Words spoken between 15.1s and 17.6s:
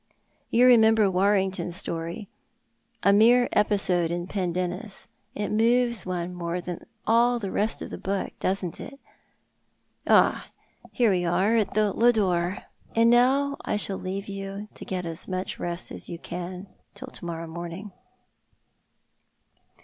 much rest as you can till to morrow